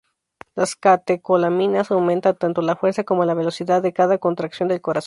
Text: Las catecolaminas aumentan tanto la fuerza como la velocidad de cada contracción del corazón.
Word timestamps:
Las 0.55 0.75
catecolaminas 0.75 1.91
aumentan 1.91 2.35
tanto 2.35 2.63
la 2.63 2.75
fuerza 2.75 3.03
como 3.03 3.23
la 3.23 3.35
velocidad 3.35 3.83
de 3.83 3.93
cada 3.93 4.17
contracción 4.17 4.67
del 4.67 4.81
corazón. 4.81 4.99